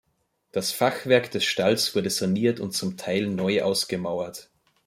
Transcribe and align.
Das 0.51 0.71
Fachwerk 0.71 1.29
des 1.29 1.45
Stalls 1.45 1.93
wurde 1.93 2.09
saniert 2.09 2.59
und 2.59 2.71
zum 2.71 2.97
Teil 2.97 3.27
neu 3.27 3.61
ausgemauert. 3.61 4.49